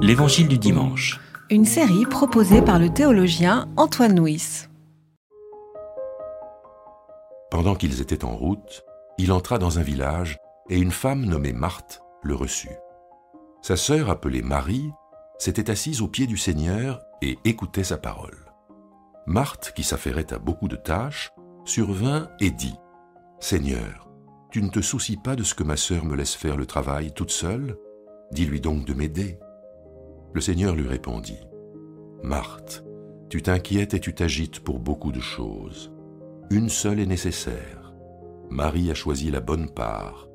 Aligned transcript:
L'Évangile 0.00 0.48
du 0.48 0.58
dimanche. 0.58 1.20
Une 1.50 1.64
série 1.64 2.06
proposée 2.06 2.62
par 2.62 2.78
le 2.78 2.88
théologien 2.88 3.68
Antoine 3.76 4.18
Nuis. 4.18 4.66
Pendant 7.50 7.74
qu'ils 7.74 8.00
étaient 8.00 8.24
en 8.24 8.34
route, 8.34 8.84
il 9.18 9.32
entra 9.32 9.58
dans 9.58 9.78
un 9.78 9.82
village 9.82 10.38
et 10.70 10.78
une 10.78 10.90
femme 10.90 11.24
nommée 11.24 11.52
Marthe 11.52 12.00
le 12.22 12.34
reçut. 12.34 12.76
Sa 13.62 13.76
sœur, 13.76 14.10
appelée 14.10 14.42
Marie, 14.42 14.90
s'était 15.38 15.70
assise 15.70 16.00
au 16.00 16.08
pied 16.08 16.26
du 16.26 16.36
Seigneur 16.36 17.00
et 17.20 17.38
écoutait 17.44 17.84
sa 17.84 17.98
parole. 17.98 18.52
Marthe, 19.26 19.72
qui 19.74 19.84
s'affairait 19.84 20.32
à 20.32 20.38
beaucoup 20.38 20.68
de 20.68 20.76
tâches, 20.76 21.32
survint 21.64 22.28
et 22.40 22.50
dit 22.50 22.76
Seigneur, 23.40 24.08
tu 24.50 24.62
ne 24.62 24.70
te 24.70 24.80
soucies 24.80 25.18
pas 25.18 25.36
de 25.36 25.42
ce 25.42 25.54
que 25.54 25.62
ma 25.62 25.76
sœur 25.76 26.04
me 26.06 26.16
laisse 26.16 26.34
faire 26.34 26.56
le 26.56 26.64
travail 26.64 27.12
toute 27.12 27.30
seule? 27.30 27.76
Dis-lui 28.32 28.60
donc 28.60 28.84
de 28.84 28.94
m'aider. 28.94 29.38
Le 30.32 30.40
Seigneur 30.40 30.74
lui 30.74 30.86
répondit 30.86 31.38
Marthe, 32.22 32.84
tu 33.28 33.42
t'inquiètes 33.42 33.94
et 33.94 34.00
tu 34.00 34.14
t'agites 34.14 34.60
pour 34.60 34.78
beaucoup 34.78 35.12
de 35.12 35.20
choses. 35.20 35.92
Une 36.50 36.68
seule 36.68 37.00
est 37.00 37.06
nécessaire. 37.06 37.94
Marie 38.50 38.90
a 38.90 38.94
choisi 38.94 39.30
la 39.30 39.40
bonne 39.40 39.68
part. 39.68 40.28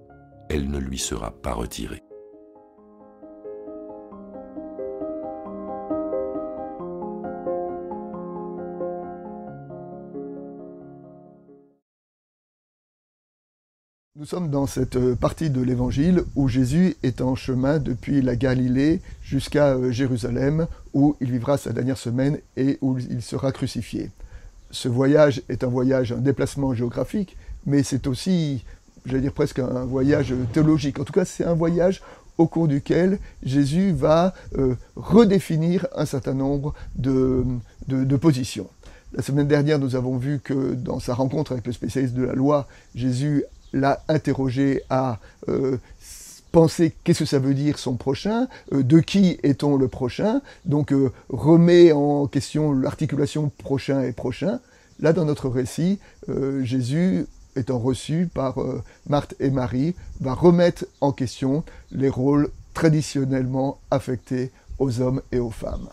Elle 0.49 0.69
ne 0.69 0.77
lui 0.77 0.99
sera 0.99 1.31
pas 1.31 1.53
retirée. 1.53 2.01
Nous 14.23 14.29
sommes 14.29 14.49
dans 14.49 14.67
cette 14.67 14.95
euh, 14.95 15.15
partie 15.15 15.49
de 15.49 15.61
l'évangile 15.61 16.23
où 16.37 16.47
Jésus 16.47 16.95
est 17.03 17.19
en 17.19 17.35
chemin 17.35 17.77
depuis 17.77 18.21
la 18.21 18.37
Galilée 18.37 19.01
jusqu'à 19.21 19.71
euh, 19.73 19.91
Jérusalem, 19.91 20.67
où 20.93 21.17
il 21.19 21.29
vivra 21.29 21.57
sa 21.57 21.73
dernière 21.73 21.97
semaine 21.97 22.37
et 22.55 22.77
où 22.79 22.97
il 22.97 23.21
sera 23.21 23.51
crucifié. 23.51 24.11
Ce 24.71 24.87
voyage 24.87 25.41
est 25.49 25.65
un 25.65 25.67
voyage, 25.67 26.13
un 26.13 26.21
déplacement 26.21 26.73
géographique, 26.73 27.35
mais 27.65 27.83
c'est 27.83 28.07
aussi, 28.07 28.63
j'allais 29.05 29.23
dire 29.23 29.33
presque 29.33 29.59
un 29.59 29.83
voyage 29.83 30.33
théologique. 30.53 30.99
En 30.99 31.03
tout 31.03 31.11
cas, 31.11 31.25
c'est 31.25 31.43
un 31.43 31.53
voyage 31.53 32.01
au 32.37 32.47
cours 32.47 32.69
duquel 32.69 33.19
Jésus 33.43 33.91
va 33.91 34.33
euh, 34.57 34.75
redéfinir 34.95 35.85
un 35.97 36.05
certain 36.05 36.33
nombre 36.33 36.73
de, 36.95 37.43
de 37.89 38.15
positions. 38.15 38.69
La 39.15 39.21
semaine 39.21 39.47
dernière, 39.47 39.77
nous 39.77 39.95
avons 39.95 40.17
vu 40.17 40.39
que 40.39 40.73
dans 40.73 40.99
sa 40.99 41.13
rencontre 41.13 41.51
avec 41.51 41.67
le 41.67 41.71
spécialiste 41.71 42.15
de 42.15 42.23
la 42.23 42.33
loi, 42.33 42.67
Jésus 42.95 43.43
l'a 43.73 44.03
interrogé 44.07 44.81
à 44.89 45.19
euh, 45.49 45.77
penser 46.51 46.93
qu'est-ce 47.03 47.19
que 47.19 47.25
ça 47.25 47.39
veut 47.39 47.55
dire 47.55 47.79
son 47.79 47.95
prochain, 47.95 48.47
euh, 48.71 48.83
de 48.83 48.99
qui 48.99 49.39
est-on 49.43 49.75
le 49.75 49.87
prochain, 49.87 50.41
donc 50.65 50.93
euh, 50.93 51.11
remet 51.29 51.91
en 51.91 52.27
question 52.27 52.71
l'articulation 52.71 53.51
prochain 53.57 54.03
et 54.03 54.13
prochain. 54.13 54.59
Là, 54.99 55.11
dans 55.11 55.25
notre 55.25 55.49
récit, 55.49 55.99
Jésus, 56.61 57.25
étant 57.55 57.79
reçu 57.79 58.29
par 58.31 58.59
Marthe 59.09 59.33
et 59.39 59.49
Marie, 59.49 59.95
va 60.21 60.33
remettre 60.33 60.85
en 61.01 61.11
question 61.11 61.65
les 61.91 62.09
rôles 62.09 62.49
traditionnellement 62.75 63.79
affectés 63.89 64.51
aux 64.77 65.01
hommes 65.01 65.21
et 65.31 65.39
aux 65.39 65.49
femmes. 65.49 65.89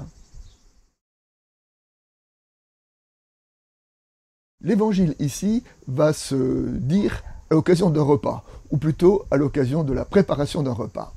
L'évangile 4.63 5.15
ici 5.19 5.65
va 5.89 6.13
se 6.13 6.69
dire 6.69 7.23
à 7.51 7.55
l'occasion 7.55 7.91
d'un 7.91 8.03
repas, 8.03 8.45
ou 8.71 8.77
plutôt 8.77 9.25
à 9.31 9.37
l'occasion 9.37 9.83
de 9.83 9.93
la 9.93 10.05
préparation 10.05 10.63
d'un 10.63 10.73
repas. 10.73 11.13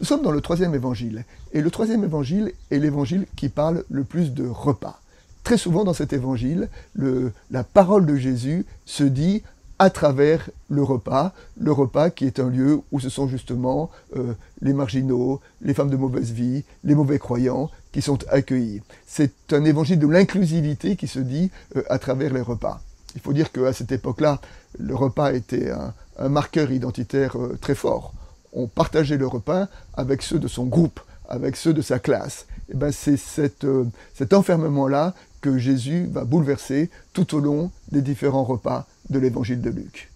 Nous 0.00 0.06
sommes 0.06 0.22
dans 0.22 0.30
le 0.30 0.40
troisième 0.40 0.74
évangile, 0.74 1.24
et 1.52 1.60
le 1.60 1.70
troisième 1.70 2.04
évangile 2.04 2.52
est 2.70 2.78
l'évangile 2.78 3.26
qui 3.36 3.48
parle 3.48 3.84
le 3.90 4.04
plus 4.04 4.32
de 4.32 4.46
repas. 4.46 5.00
Très 5.44 5.58
souvent 5.58 5.84
dans 5.84 5.94
cet 5.94 6.12
évangile, 6.12 6.68
la 6.96 7.62
parole 7.62 8.04
de 8.04 8.16
Jésus 8.16 8.66
se 8.84 9.04
dit 9.04 9.42
à 9.78 9.90
travers 9.90 10.48
le 10.70 10.82
repas, 10.82 11.32
le 11.58 11.70
repas 11.70 12.10
qui 12.10 12.24
est 12.24 12.40
un 12.40 12.48
lieu 12.48 12.80
où 12.92 13.00
ce 13.00 13.08
sont 13.10 13.28
justement 13.28 13.90
euh, 14.16 14.32
les 14.62 14.72
marginaux, 14.72 15.40
les 15.60 15.74
femmes 15.74 15.90
de 15.90 15.96
mauvaise 15.96 16.32
vie, 16.32 16.64
les 16.82 16.94
mauvais 16.94 17.18
croyants 17.18 17.70
qui 17.92 18.00
sont 18.00 18.18
accueillis. 18.28 18.80
C'est 19.06 19.52
un 19.52 19.64
évangile 19.64 19.98
de 19.98 20.06
l'inclusivité 20.06 20.96
qui 20.96 21.06
se 21.06 21.18
dit 21.18 21.50
euh, 21.76 21.82
à 21.90 21.98
travers 21.98 22.32
les 22.32 22.40
repas. 22.40 22.80
Il 23.16 23.22
faut 23.22 23.32
dire 23.32 23.50
qu'à 23.50 23.72
cette 23.72 23.90
époque-là, 23.90 24.40
le 24.78 24.94
repas 24.94 25.32
était 25.32 25.72
un, 26.18 26.28
marqueur 26.28 26.70
identitaire 26.70 27.36
euh, 27.36 27.58
très 27.60 27.74
fort. 27.74 28.14
On 28.52 28.68
partageait 28.68 29.16
le 29.16 29.26
repas 29.26 29.68
avec 29.94 30.22
ceux 30.22 30.38
de 30.38 30.48
son 30.48 30.64
groupe, 30.64 31.00
avec 31.28 31.56
ceux 31.56 31.74
de 31.74 31.82
sa 31.82 31.98
classe. 31.98 32.46
Et 32.68 32.74
ben 32.74 32.92
c'est 32.92 33.64
euh, 33.64 33.84
cet 34.14 34.32
enfermement-là 34.32 35.14
que 35.40 35.58
Jésus 35.58 36.08
va 36.12 36.24
bouleverser 36.24 36.90
tout 37.12 37.34
au 37.34 37.40
long 37.40 37.70
des 37.90 38.02
différents 38.02 38.44
repas 38.44 38.86
de 39.10 39.18
l'évangile 39.18 39.60
de 39.60 39.70
Luc. 39.70 40.10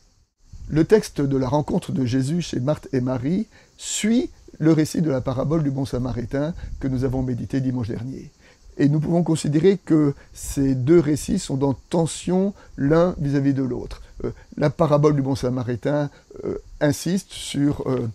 Le 0.68 0.84
texte 0.84 1.20
de 1.20 1.36
la 1.36 1.48
rencontre 1.48 1.92
de 1.92 2.04
Jésus 2.04 2.42
chez 2.42 2.60
Marthe 2.60 2.88
et 2.92 3.00
Marie 3.00 3.46
suit 3.76 4.30
le 4.58 4.72
récit 4.72 5.02
de 5.02 5.10
la 5.10 5.20
parabole 5.20 5.62
du 5.62 5.70
bon 5.70 5.84
samaritain 5.84 6.54
que 6.80 6.88
nous 6.88 7.04
avons 7.04 7.22
médité 7.22 7.60
dimanche 7.60 7.88
dernier. 7.88 8.30
Et 8.80 8.88
nous 8.88 8.98
pouvons 8.98 9.22
considérer 9.22 9.76
que 9.76 10.14
ces 10.32 10.74
deux 10.74 10.98
récits 10.98 11.38
sont 11.38 11.62
en 11.64 11.74
tension 11.74 12.54
l'un 12.78 13.14
vis-à-vis 13.18 13.52
de 13.52 13.62
l'autre. 13.62 14.00
Euh, 14.24 14.30
la 14.56 14.70
parabole 14.70 15.14
du 15.14 15.20
bon 15.20 15.34
samaritain 15.34 16.08
euh, 16.46 16.56
insiste 16.80 17.30
sur 17.30 17.86
euh, 17.86 18.08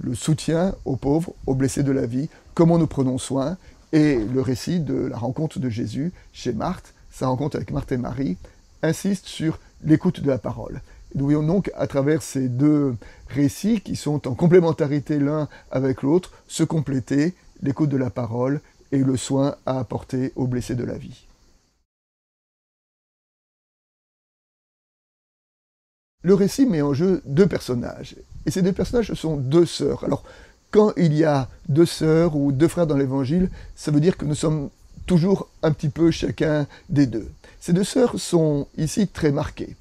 le 0.00 0.14
soutien 0.14 0.76
aux 0.84 0.94
pauvres, 0.94 1.32
aux 1.48 1.56
blessés 1.56 1.82
de 1.82 1.90
la 1.90 2.06
vie, 2.06 2.28
comment 2.54 2.78
nous 2.78 2.86
prenons 2.86 3.18
soin, 3.18 3.56
et 3.92 4.14
le 4.14 4.40
récit 4.40 4.78
de 4.78 4.94
la 4.94 5.18
rencontre 5.18 5.58
de 5.58 5.68
Jésus 5.68 6.12
chez 6.32 6.52
Marthe, 6.52 6.94
sa 7.10 7.26
rencontre 7.26 7.56
avec 7.56 7.72
Marthe 7.72 7.90
et 7.90 7.96
Marie, 7.96 8.36
insiste 8.84 9.26
sur 9.26 9.58
l'écoute 9.82 10.20
de 10.20 10.28
la 10.28 10.38
parole. 10.38 10.82
Nous 11.16 11.24
voyons 11.24 11.42
donc 11.42 11.68
à 11.74 11.88
travers 11.88 12.22
ces 12.22 12.48
deux 12.48 12.94
récits 13.28 13.80
qui 13.80 13.96
sont 13.96 14.28
en 14.28 14.34
complémentarité 14.34 15.18
l'un 15.18 15.48
avec 15.72 16.02
l'autre 16.02 16.30
se 16.46 16.62
compléter 16.62 17.34
l'écoute 17.60 17.90
de 17.90 17.96
la 17.96 18.10
parole 18.10 18.60
et 18.92 18.98
le 18.98 19.16
soin 19.16 19.56
à 19.66 19.78
apporter 19.78 20.32
aux 20.36 20.46
blessés 20.46 20.74
de 20.74 20.84
la 20.84 20.96
vie. 20.96 21.26
Le 26.22 26.34
récit 26.34 26.66
met 26.66 26.82
en 26.82 26.94
jeu 26.94 27.20
deux 27.26 27.48
personnages, 27.48 28.14
et 28.46 28.50
ces 28.52 28.62
deux 28.62 28.72
personnages 28.72 29.12
sont 29.14 29.36
deux 29.36 29.66
sœurs. 29.66 30.04
Alors, 30.04 30.22
quand 30.70 30.92
il 30.96 31.14
y 31.14 31.24
a 31.24 31.48
deux 31.68 31.86
sœurs 31.86 32.36
ou 32.36 32.52
deux 32.52 32.68
frères 32.68 32.86
dans 32.86 32.96
l'évangile, 32.96 33.50
ça 33.74 33.90
veut 33.90 34.00
dire 34.00 34.16
que 34.16 34.24
nous 34.24 34.36
sommes 34.36 34.70
toujours 35.06 35.48
un 35.62 35.72
petit 35.72 35.88
peu 35.88 36.10
chacun 36.10 36.66
des 36.88 37.06
deux. 37.06 37.28
Ces 37.60 37.72
deux 37.72 37.84
sœurs 37.84 38.18
sont 38.18 38.68
ici 38.78 39.08
très 39.08 39.32
marquées. 39.32 39.76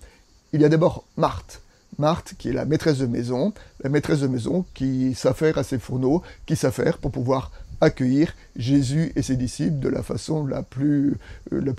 Il 0.51 0.61
y 0.61 0.65
a 0.65 0.69
d'abord 0.69 1.05
Marthe. 1.15 1.61
Marthe, 1.97 2.33
qui 2.37 2.49
est 2.49 2.53
la 2.53 2.65
maîtresse 2.65 2.99
de 2.99 3.05
maison, 3.05 3.53
la 3.83 3.89
maîtresse 3.89 4.21
de 4.21 4.27
maison 4.27 4.65
qui 4.73 5.13
s'affaire 5.13 5.57
à 5.57 5.63
ses 5.63 5.79
fourneaux, 5.79 6.21
qui 6.45 6.55
s'affaire 6.55 6.97
pour 6.97 7.11
pouvoir 7.11 7.51
accueillir 7.81 8.33
Jésus 8.55 9.11
et 9.15 9.21
ses 9.21 9.35
disciples 9.35 9.79
de 9.79 9.89
la 9.89 10.03
façon 10.03 10.45
la 10.45 10.61
plus, 10.63 11.17
euh, 11.51 11.61
euh, 11.61 11.73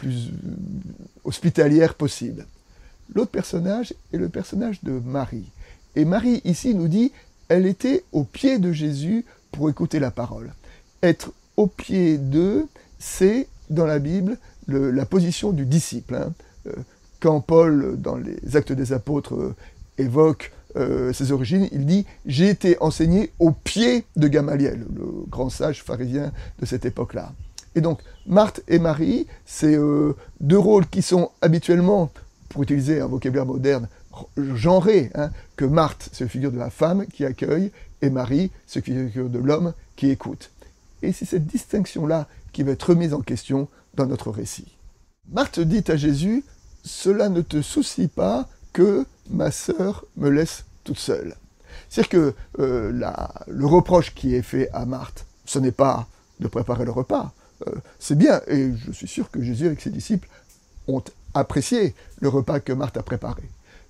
hospitalière 1.25 1.95
possible. 1.95 2.47
L'autre 3.15 3.31
personnage 3.31 3.95
est 4.13 4.19
le 4.19 4.29
personnage 4.29 4.83
de 4.83 4.93
Marie. 4.93 5.51
Et 5.97 6.05
Marie, 6.05 6.41
ici, 6.45 6.75
nous 6.75 6.89
dit, 6.89 7.13
elle 7.49 7.67
était 7.67 8.05
au 8.13 8.25
pied 8.25 8.59
de 8.59 8.73
Jésus 8.73 9.25
pour 9.53 9.71
écouter 9.71 10.01
la 10.01 10.11
parole. 10.11 10.53
Être 11.03 11.33
au 11.57 11.67
pied 11.67 12.19
d'eux, 12.19 12.67
c'est, 12.99 13.47
dans 13.71 13.87
la 13.87 13.99
Bible, 13.99 14.39
la 14.69 15.05
position 15.05 15.53
du 15.53 15.67
disciple. 15.67 16.15
Hein. 16.15 16.33
Euh, 16.67 16.73
quand 17.21 17.41
Paul, 17.41 18.01
dans 18.01 18.17
les 18.17 18.57
Actes 18.57 18.73
des 18.73 18.93
Apôtres, 18.93 19.55
évoque 19.99 20.53
euh, 20.77 21.13
ses 21.13 21.33
origines, 21.33 21.69
il 21.73 21.87
dit 21.87 22.07
J'ai 22.25 22.49
été 22.49 22.77
enseigné 22.81 23.33
au 23.39 23.51
pied 23.51 24.05
de 24.17 24.29
Gamaliel, 24.29 24.87
le 24.95 25.25
grand 25.29 25.51
sage 25.51 25.83
pharisien 25.83 26.33
de 26.61 26.67
cette 26.67 26.85
époque-là. 26.85 27.33
Et 27.75 27.81
donc, 27.81 28.01
Marthe 28.27 28.63
et 28.69 28.79
Marie, 28.79 29.27
c'est 29.45 29.75
euh, 29.75 30.15
deux 30.41 30.59
rôles 30.59 30.87
qui 30.87 31.03
sont 31.03 31.31
habituellement, 31.41 32.11
pour 32.49 32.63
utiliser 32.63 33.01
un 33.01 33.07
vocabulaire 33.07 33.47
moderne, 33.47 33.89
genrés. 34.37 35.11
Hein, 35.15 35.31
que 35.57 35.65
Marthe, 35.65 36.09
c'est 36.13 36.25
la 36.25 36.31
figure 36.31 36.53
de 36.53 36.59
la 36.59 36.71
femme 36.71 37.07
qui 37.07 37.25
accueille, 37.25 37.71
et 38.01 38.11
Marie, 38.11 38.51
c'est 38.67 38.87
la 38.87 39.07
figure 39.07 39.31
de 39.31 39.39
l'homme 39.39 39.73
qui 39.97 40.11
écoute. 40.11 40.51
Et 41.03 41.13
c'est 41.13 41.25
cette 41.25 41.47
distinction-là 41.47 42.29
qui 42.53 42.63
va 42.63 42.73
être 42.73 42.91
remise 42.91 43.15
en 43.15 43.21
question 43.21 43.69
dans 43.95 44.07
notre 44.07 44.31
récit. 44.31 44.77
Marthe 45.31 45.61
dit 45.61 45.85
à 45.89 45.97
Jésus 45.97 46.45
Cela 46.85 47.29
ne 47.29 47.41
te 47.41 47.63
soucie 47.63 48.09
pas 48.09 48.49
que 48.73 49.07
ma 49.31 49.51
sœur 49.51 50.05
me 50.17 50.29
laisse 50.29 50.65
toute 50.85 50.99
seule. 50.99 51.35
C'est-à-dire 51.89 52.11
que 52.11 52.35
euh, 52.59 53.33
le 53.47 53.67
reproche 53.67 54.15
qui 54.15 54.35
est 54.35 54.43
fait 54.43 54.71
à 54.73 54.85
Marthe, 54.85 55.27
ce 55.45 55.59
n'est 55.59 55.73
pas 55.73 56.07
de 56.41 56.49
préparer 56.49 56.85
le 56.85 56.91
repas. 56.91 57.33
Euh, 57.67 57.73
c'est 57.99 58.17
bien, 58.17 58.41
et 58.49 58.73
je 58.75 58.93
suis 58.93 59.09
sûr 59.09 59.31
que 59.31 59.43
Jésus 59.43 59.67
avec 59.67 59.81
ses 59.81 59.91
disciples 59.91 60.29
ont 60.89 61.03
apprécié 61.35 61.95
le 62.21 62.29
repas 62.29 62.61
que 62.61 62.73
Marthe 62.73 62.97
a 62.97 63.03
préparé. 63.03 63.43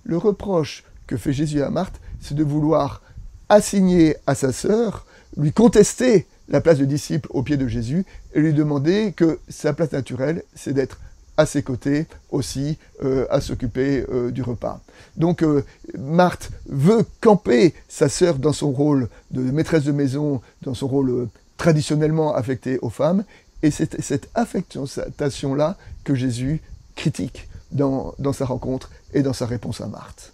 Le 0.03 0.17
reproche 0.17 0.83
que 1.07 1.17
fait 1.17 1.33
Jésus 1.33 1.61
à 1.61 1.69
Marthe, 1.69 1.99
c'est 2.21 2.35
de 2.35 2.43
vouloir 2.43 3.01
assigner 3.49 4.15
à 4.27 4.35
sa 4.35 4.51
sœur, 4.51 5.05
lui 5.37 5.51
contester 5.51 6.27
la 6.49 6.61
place 6.61 6.77
de 6.77 6.85
disciple 6.85 7.29
au 7.31 7.41
pied 7.41 7.57
de 7.57 7.67
Jésus 7.67 8.05
et 8.33 8.39
lui 8.39 8.53
demander 8.53 9.13
que 9.15 9.39
sa 9.49 9.73
place 9.73 9.91
naturelle, 9.91 10.43
c'est 10.55 10.73
d'être 10.73 10.99
à 11.37 11.45
ses 11.45 11.63
côtés 11.63 12.05
aussi 12.29 12.77
euh, 13.03 13.25
à 13.29 13.41
s'occuper 13.41 14.05
euh, 14.09 14.31
du 14.31 14.41
repas. 14.41 14.81
Donc 15.17 15.43
euh, 15.43 15.63
Marthe 15.97 16.51
veut 16.67 17.05
camper 17.21 17.73
sa 17.87 18.09
sœur 18.09 18.35
dans 18.35 18.53
son 18.53 18.71
rôle 18.71 19.09
de 19.31 19.41
maîtresse 19.41 19.83
de 19.83 19.91
maison, 19.91 20.41
dans 20.61 20.73
son 20.73 20.87
rôle 20.87 21.27
traditionnellement 21.57 22.35
affecté 22.35 22.79
aux 22.81 22.89
femmes, 22.89 23.23
et 23.61 23.71
c'est 23.71 24.01
cette 24.01 24.29
affectation-là 24.35 25.77
que 26.03 26.15
Jésus 26.15 26.61
critique 26.95 27.47
dans, 27.71 28.13
dans 28.19 28.33
sa 28.33 28.45
rencontre 28.45 28.91
et 29.13 29.21
dans 29.21 29.33
sa 29.33 29.45
réponse 29.45 29.81
à 29.81 29.87
Marthe. 29.87 30.33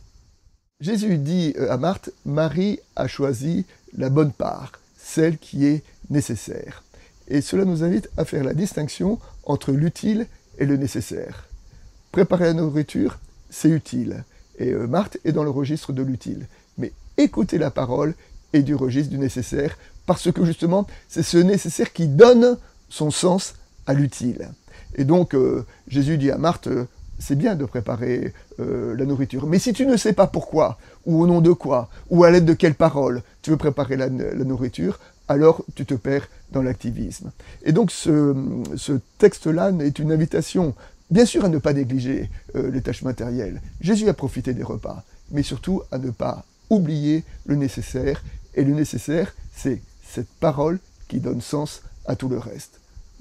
Jésus 0.82 1.18
dit 1.18 1.54
à 1.70 1.78
Marthe, 1.78 2.10
Marie 2.26 2.80
a 2.96 3.08
choisi 3.08 3.66
la 3.98 4.10
bonne 4.10 4.32
part, 4.32 4.72
celle 4.98 5.38
qui 5.38 5.66
est 5.66 5.84
nécessaire. 6.10 6.84
Et 7.28 7.42
cela 7.42 7.66
nous 7.66 7.84
invite 7.84 8.10
à 8.18 8.26
faire 8.26 8.44
la 8.44 8.54
distinction 8.54 9.20
entre 9.44 9.72
l'utile 9.72 10.26
le 10.66 10.78
nécessaire. 10.78 11.46
Préparer 12.12 12.46
la 12.46 12.54
nourriture, 12.54 13.20
c'est 13.50 13.70
utile. 13.70 14.24
Et 14.58 14.72
euh, 14.72 14.88
Marthe 14.88 15.18
est 15.26 15.32
dans 15.32 15.44
le 15.44 15.50
registre 15.50 15.94
de 15.94 16.02
l'utile. 16.02 16.48
Mais 16.78 16.92
écouter 17.18 17.58
la 17.58 17.72
parole 17.72 18.14
est 18.54 18.62
du 18.62 18.76
registre 18.76 19.12
du 19.12 19.20
nécessaire, 19.20 19.78
parce 20.06 20.32
que 20.32 20.44
justement, 20.44 20.88
c'est 21.08 21.24
ce 21.24 21.38
nécessaire 21.38 21.94
qui 21.94 22.08
donne 22.08 22.58
son 22.90 23.12
sens 23.12 23.56
à 23.86 23.94
l'utile. 23.94 24.50
Et 24.96 25.04
donc, 25.04 25.36
euh, 25.36 25.66
Jésus 25.88 26.18
dit 26.18 26.32
à 26.32 26.38
Marthe, 26.38 26.68
euh, 26.68 26.86
c'est 27.20 27.36
bien 27.36 27.56
de 27.56 27.66
préparer 27.66 28.34
la 28.58 29.06
nourriture. 29.06 29.46
Mais 29.46 29.60
si 29.60 29.74
tu 29.74 29.86
ne 29.86 29.98
sais 29.98 30.14
pas 30.14 30.28
pourquoi, 30.28 30.78
ou 31.06 31.22
au 31.22 31.28
nom 31.28 31.42
de 31.42 31.52
quoi, 31.52 31.90
ou 32.10 32.24
à 32.24 32.32
l'aide 32.32 32.46
de 32.46 32.54
quelle 32.54 32.76
parole 32.76 33.24
tu 33.42 33.52
veux 33.52 33.58
préparer 33.58 33.98
la 33.98 34.10
nourriture, 34.10 35.00
alors 35.30 35.64
tu 35.76 35.86
te 35.86 35.94
perds 35.94 36.28
dans 36.52 36.64
l'activisme. 36.64 37.32
Et 37.64 37.72
donc 37.72 37.92
ce, 37.92 39.00
texte-là 39.20 39.72
est 39.80 40.00
une 40.00 40.12
invitation, 40.12 40.76
bien 41.12 41.26
sûr, 41.26 41.46
à 41.46 41.50
ne 41.50 41.60
pas 41.60 41.74
négliger 41.74 42.30
euh, 42.56 42.70
les 42.72 42.82
tâches 42.82 43.04
matérielles. 43.04 43.62
Jésus 43.80 44.10
a 44.10 44.14
profité 44.14 44.54
des 44.54 44.64
repas, 44.64 45.04
mais 45.32 45.44
surtout 45.44 45.84
à 45.92 46.00
ne 46.00 46.10
pas 46.10 46.44
oublier 46.70 47.24
le 47.46 47.56
nécessaire. 47.56 48.24
Et 48.56 48.64
le 48.64 48.74
nécessaire, 48.74 49.34
c'est 49.56 49.82
cette 50.04 50.30
parole 50.40 50.80
qui 51.08 51.20
donne 51.20 51.42
sens 51.42 51.84
à 52.06 52.16
tout 52.16 52.28
le 52.28 52.40
reste. 52.40 52.80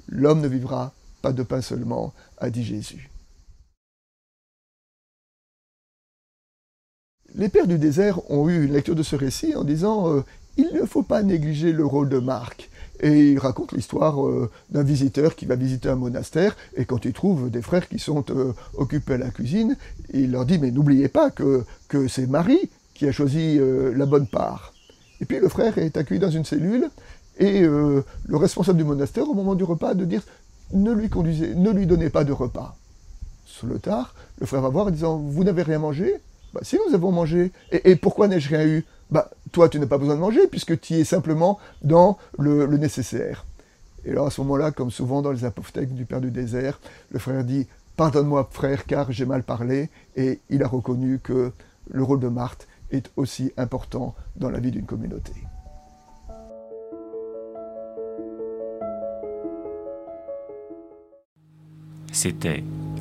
L'homme 0.09 0.41
ne 0.41 0.49
vivra 0.49 0.93
pas 1.21 1.33
de 1.33 1.43
pain 1.43 1.61
seulement, 1.61 2.15
a 2.39 2.49
dit 2.49 2.65
Jésus. 2.65 3.11
Les 7.35 7.51
pères 7.51 7.67
du 7.67 7.79
désert 7.79 8.31
ont 8.31 8.49
eu 8.49 8.65
une 8.65 8.73
lecture 8.73 8.95
de 8.95 9.03
ce 9.03 9.15
récit 9.15 9.55
en 9.55 9.65
disant 9.65 10.15
euh, 10.15 10.25
il 10.59 10.71
ne 10.75 10.85
faut 10.85 11.03
pas 11.03 11.23
négliger 11.23 11.73
le 11.73 11.87
rôle 11.87 12.09
de 12.09 12.19
Marc. 12.19 12.69
Et 13.01 13.31
il 13.31 13.39
raconte 13.39 13.73
l'histoire 13.73 14.27
euh, 14.27 14.51
d'un 14.71 14.83
visiteur 14.83 15.37
qui 15.37 15.47
va 15.47 15.55
visiter 15.55 15.89
un 15.89 15.95
monastère, 15.95 16.57
et 16.77 16.85
quand 16.85 17.05
il 17.05 17.13
trouve 17.13 17.49
des 17.49 17.63
frères 17.63 17.89
qui 17.89 18.01
sont 18.01 18.25
euh, 18.31 18.53
occupés 18.75 19.15
à 19.15 19.19
la 19.19 19.31
cuisine, 19.31 19.77
il 20.13 20.33
leur 20.33 20.45
dit, 20.45 20.59
mais 20.59 20.73
n'oubliez 20.73 21.09
pas 21.09 21.31
que, 21.31 21.65
que 21.87 22.09
c'est 22.09 22.27
Marie 22.27 22.69
qui 22.95 23.07
a 23.07 23.13
choisi 23.13 23.57
euh, 23.59 23.95
la 23.97 24.05
bonne 24.05 24.27
part. 24.27 24.75
Et 25.21 25.25
puis 25.25 25.39
le 25.39 25.49
frère 25.49 25.79
est 25.79 25.97
accueilli 25.97 26.21
dans 26.21 26.31
une 26.31 26.45
cellule, 26.45 26.91
et 27.41 27.61
le 27.61 28.05
responsable 28.33 28.79
du 28.79 28.85
monastère, 28.85 29.29
au 29.29 29.35
moment 29.35 29.55
du 29.55 29.63
repas, 29.63 29.95
de 29.95 30.05
dire, 30.05 30.23
ne 30.73 30.91
lui 30.93 31.09
conduisez, 31.09 31.55
ne 31.55 31.71
lui 31.71 31.87
donnez 31.87 32.11
pas 32.11 32.25
de 32.25 32.33
repas. 32.33 32.77
Sur 33.47 33.69
le 33.69 33.79
tard, 33.79 34.17
le 34.41 34.47
frère 34.47 34.61
va 34.61 34.71
voir 34.71 34.89
en 34.89 34.91
disant, 34.91 35.17
vous 35.19 35.45
n'avez 35.45 35.63
rien 35.63 35.79
mangé? 35.79 36.17
Bah, 36.53 36.61
Si 36.63 36.79
nous 36.87 36.95
avons 36.95 37.13
mangé. 37.13 37.53
Et, 37.73 37.97
pourquoi 37.97 38.29
n'ai-je 38.29 38.49
rien 38.49 38.67
eu 38.67 38.85
bah, 39.11 39.31
toi, 39.53 39.71
tu 39.71 39.81
n'as 39.81 39.87
pas 39.87 39.97
besoin 39.97 40.17
de 40.17 40.21
manger 40.21 40.47
puisque 40.49 40.79
tu 40.81 40.95
es 40.95 41.05
simplement 41.05 41.59
dans 41.83 42.19
le, 42.39 42.67
nécessaire. 42.77 43.47
Et 44.05 44.11
alors, 44.11 44.27
à 44.27 44.31
ce 44.31 44.43
moment-là, 44.43 44.71
comme 44.71 44.91
souvent 44.91 45.23
dans 45.23 45.33
les 45.33 45.47
apophthegmes 45.47 45.95
du 45.95 46.05
Père 46.05 46.21
du 46.21 46.31
désert, 46.31 46.79
le 47.11 47.19
frère 47.19 47.43
dit 47.43 47.67
Pardonne-moi, 47.97 48.49
frère, 48.53 48.85
car 48.85 49.11
j'ai 49.11 49.25
mal 49.25 49.43
parlé. 49.43 49.89
Et 50.17 50.41
il 50.51 50.63
a 50.63 50.69
reconnu 50.69 51.19
que 51.19 51.53
le 51.91 52.03
rôle 52.03 52.21
de 52.21 52.29
Marthe 52.29 52.69
est 52.91 53.11
aussi 53.17 53.53
important 53.57 54.15
dans 54.37 54.51
la 54.51 54.61
vie 54.61 54.71
d'une 54.71 54.87
communauté. 54.87 55.33
C'était 62.13 62.65